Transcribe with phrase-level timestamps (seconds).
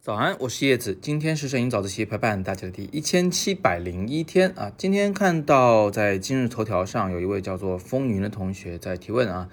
[0.00, 4.72] 早安，我是叶子，今天是摄影早自习陪伴大家的第一千七百零一天啊。
[4.76, 9.50] 今天看到在今日头条上有一位叫做风云的同学在提问啊，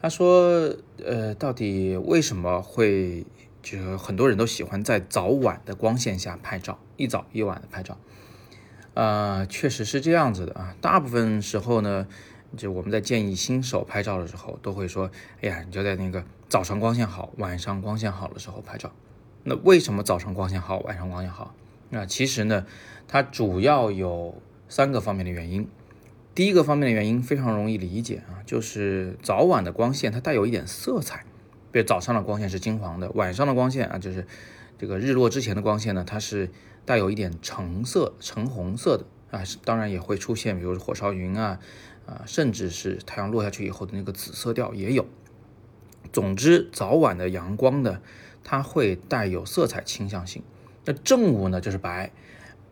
[0.00, 3.26] 他说，呃，到底为什么会
[3.62, 7.98] 就是很多人都喜欢在早晚的光线下拍照，一早一晚的拍照？
[8.94, 10.76] 啊，确实是这样子的啊。
[10.80, 12.06] 大部分时候呢，
[12.56, 15.10] 就我们在建议新手拍照的时候，都会说，
[15.40, 18.92] 哎呀，你就在那个早上光线好，晚上光线好的时候拍照。
[19.44, 21.54] 那为什么早上光线好，晚上光线好？
[21.90, 22.66] 那其实呢，
[23.06, 25.68] 它主要有三个方面的原因。
[26.34, 31.24] 第一个方面的原因非常容易理解啊，就是早晚的光线它带有一点色彩。
[31.72, 34.26] 比如早上的光线是金黄的，晚上的光线啊，就是
[34.78, 36.50] 这个日落之前的光线呢，它是
[36.84, 39.42] 带有一点橙色、橙红色的啊。
[39.64, 41.58] 当然也会出现，比如火烧云啊
[42.06, 45.06] 啊，甚至是太阳落下去以后的那个紫色调也有。
[46.12, 48.00] 总之，早晚的阳光呢。
[48.48, 50.40] 它会带有色彩倾向性，
[50.84, 52.12] 那正午呢就是白，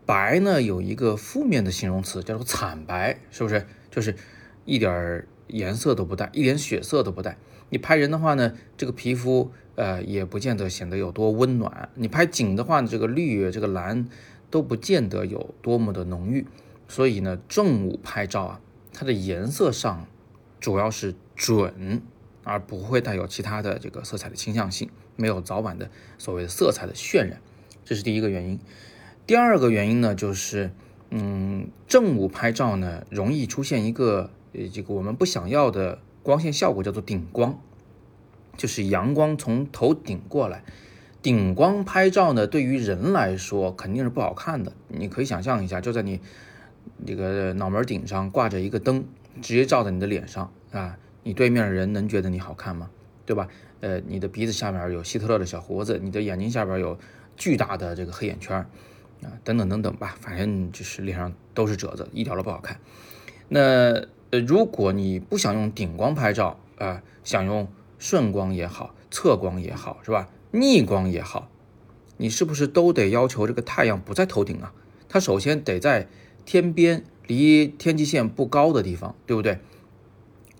[0.05, 3.65] 白呢有一个负面的形容词叫做惨白，是不是？
[3.91, 4.15] 就是
[4.63, 7.35] 一点儿颜色都不带，一点血色都不带。
[7.67, 11.89] 你拍人的话呢，这个皮肤呃也不见得显得有多温暖。
[11.95, 14.07] 你拍景的话呢，这个绿这个蓝
[14.55, 16.47] 都不见得有多么的浓郁。
[16.87, 18.61] 所以呢，正午拍照啊，
[18.93, 20.07] 它的颜色上
[20.59, 22.01] 主要是准。
[22.47, 25.89] 而不会带有其他的这个色彩的倾向性，没有早晚的
[26.19, 27.41] 所谓的色彩的渲染，
[27.83, 28.59] 这是第一个原因。
[29.25, 30.69] 第二个原因呢，就是
[31.09, 37.59] 嗯，正午拍照呢，容易出现一个呃这个我们不想要的光线效果，叫做顶光，
[38.55, 40.63] 就是阳光从头顶过来。
[41.25, 44.71] 顶光拍照呢，对于人来说肯定是不好看的。
[44.89, 46.21] 你可以想象一下，就在你
[47.03, 49.03] 这个脑门顶上挂着一个灯，
[49.41, 50.99] 直接照在你的脸上啊。
[51.23, 52.91] 你对面的人能觉得你好看吗？
[53.25, 53.47] 对吧？
[53.79, 56.95] 呃，你的鼻子下面有希特勒的小胡子，你的眼睛下边有
[57.35, 58.57] 巨大的这个黑眼圈，
[59.23, 62.79] 啊，等等等等吧，反正就是脸上都是褶子，一点都不好看。
[63.47, 63.59] 那
[64.29, 70.29] 呃，如果你不想用顶光拍照啊，想用顺光也好，侧光也好，是吧？
[70.55, 71.49] 逆光也好，
[72.17, 74.73] 你是不是都得要求这个太阳不在头顶啊？
[75.09, 76.07] 它首先得在
[76.45, 79.59] 天边，离天际线不高的地方，对不对？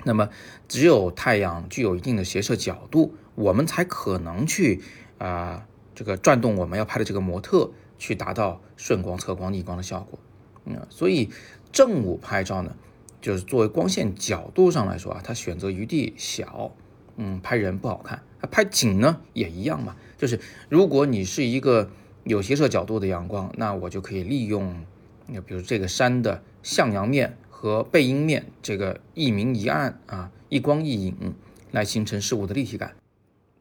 [0.03, 0.29] 那么，
[0.67, 4.81] 只有太阳具有一定的斜射角度，我们才可能去
[5.17, 10.19] 啊，这个转动我们要拍的这个模特，去达到顺光、侧光、逆光的效果。
[10.66, 11.29] 嗯，所以
[11.72, 12.75] 正午拍照呢，
[13.22, 16.75] 就是作为光线角度上来说啊，它选择余地小，
[17.17, 18.21] 嗯，拍人不好看。
[18.51, 20.39] 拍景呢也一样嘛，就是
[20.69, 21.89] 如果你是一个
[22.23, 24.85] 有斜射角度的阳光，那我就可以利用，
[25.27, 27.37] 那比如这个山的向阳面。
[27.57, 31.33] 和背阴面这个一明一暗啊，一光一影
[31.71, 32.93] 来形成事物的立体感。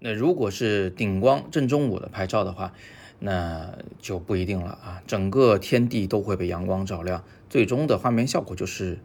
[0.01, 2.75] 那如果是顶光正中午的拍照的话，
[3.21, 5.03] 那就不一定了啊。
[5.07, 8.99] 整个天地都会被阳光照亮，最终的画面效果就是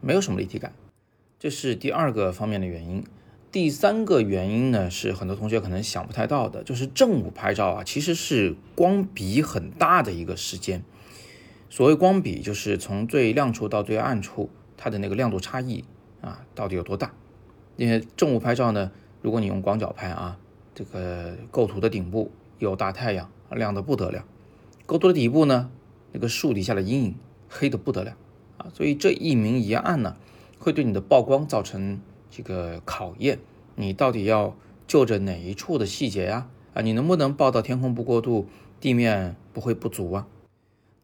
[0.00, 0.72] 没有什么立体感。
[1.40, 3.02] 这是第二个方面的原因。
[3.56, 10.84] 第三个原因呢，是很多同学可能想不太到的，就是正午拍照啊，其实是光比很大的一个时间。
[11.70, 15.84] 所谓光比，就是从最亮处到最暗处，它的那个亮度差异
[16.20, 17.14] 啊，到底有多大？
[17.78, 20.38] 因为正午拍照呢，如果你用广角拍啊，
[20.74, 24.24] 这个构图的顶部有大太阳，亮的不得了；
[24.84, 25.70] 构图的底部呢，
[26.12, 27.14] 那个树底下的阴影
[27.48, 28.18] 黑的不得了
[28.58, 28.68] 啊。
[28.74, 30.14] 所以这一明一暗呢，
[30.58, 33.38] 会对你的曝光造成这个考验。
[33.74, 34.56] 你到底要
[34.86, 36.48] 就着哪一处的细节呀？
[36.74, 38.48] 啊，你能不能曝到天空不过度，
[38.80, 40.26] 地面不会不足啊？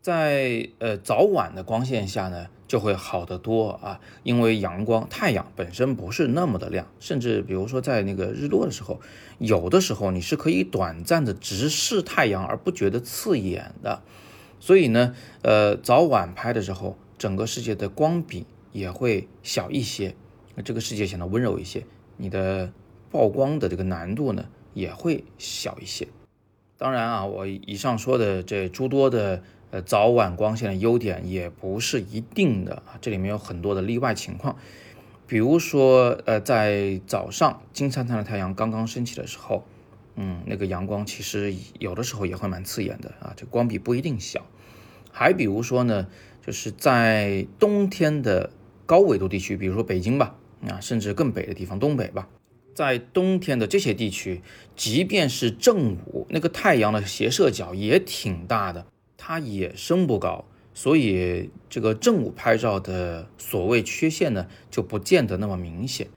[0.01, 9.01] 在呃早晚的光线下呢，就会好得多啊，因为阳光太阳本身不是那么的亮，甚至比如说在那个日落的时候，
[9.39, 14.03] 有的时候你是可以短暂的直视太阳而不觉得刺眼的，
[14.59, 20.17] 所以呢，呃早晚拍的时候，整个世界的光比也会小一些，
[20.55, 21.85] 那这个世界显得温柔一些，
[22.17, 22.73] 你的
[23.11, 26.09] 曝光的这个难度呢也会小一些。
[26.77, 29.43] 当然啊，我以上说的这诸多的。
[29.73, 34.59] 呃，早晚光线的优点也不是一定的啊，这里面有很多的例外情况。
[35.27, 39.65] 比如说，呃，在早上金灿灿的太阳刚刚升起的时候，
[40.15, 44.45] 嗯，那个阳光其实有的时候也会蛮刺眼的啊，这光比不一定小。
[45.11, 46.07] 还比如说呢，
[46.45, 48.51] 就是在冬天的
[48.85, 50.37] 高纬度地区，比如说北京吧，
[50.69, 52.29] 啊，甚至更北的地方，东北吧，
[52.75, 54.41] 在冬天的这些地区，
[54.77, 58.87] 即便是正午，那个太阳的斜射角也挺大的。
[59.25, 60.45] 它也升不高，
[60.75, 66.09] 所以这个正午拍照的所谓缺陷呢，就不见得那么明显。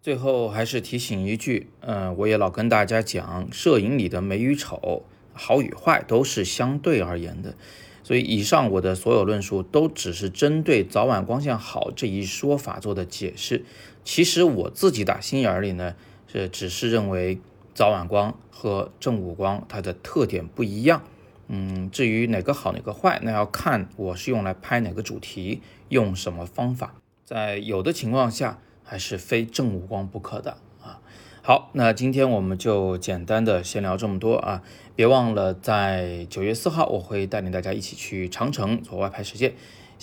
[0.00, 5.04] 最后还是提醒一句，嗯，我也老跟大家讲，摄影里的美与丑、
[5.34, 7.54] 好与坏都是相对而言的，
[8.02, 13.66] 所以以上我的所有论述都只是针对早晚光线好这一说法做的解释。
[14.04, 15.96] 其实我自己打心眼里呢，
[16.26, 17.40] 是只是认为
[17.74, 21.02] 早晚光和正午光它的特点不一样。
[21.48, 28.58] 嗯，至于哪个好哪个坏，那要看我是用来拍哪个主题，用什么方法，在有的情况下。
[28.86, 31.00] 还是非正午光不可的啊！
[31.42, 34.62] 好，那今天我们就简单的先聊这么多啊！
[34.94, 39.54] 别忘了在九月四号，我会带领大家一起去长城做外拍实践。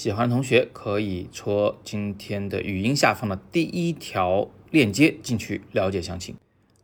[0.02, 6.34] 喜欢的同学可以戳今天的语音下方的第一条链接进去了解详情。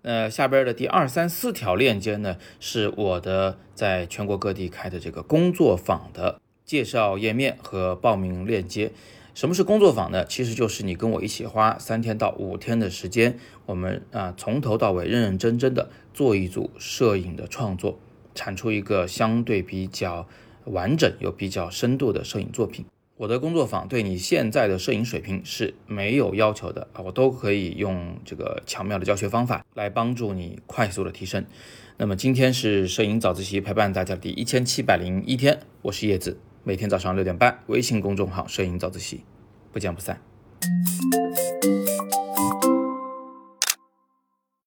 [0.03, 8.91] 那下边的第二三四条链接呢，是我的在全国各地开的这个工作坊的介绍页面和报名链接。
[9.33, 10.23] 什么是工作坊呢？
[10.23, 17.97] 其实就是你跟我一起花三天到五天的时间，我们啊从头到尾认认真真的做一组摄影的创作，
[18.35, 20.27] 产出一个相对比较
[20.65, 22.85] 完整又比较深度的摄影作品。
[23.17, 31.43] 我的工作坊对你现在的摄影水平是没有要求的啊，我都可以用这个巧妙的教学方法来帮助你快速的提升。
[31.97, 36.37] 那么今天是摄影早自习陪伴大家的第一千七百零一天，我是叶子。
[36.63, 39.21] 每天早上六点半，微信公众号“摄影早自习”，
[39.73, 40.21] 不见不散。